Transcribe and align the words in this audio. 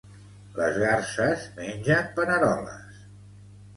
Les 0.55 0.79
garses 0.83 1.45
mengen 1.59 2.11
paneroles 2.17 3.07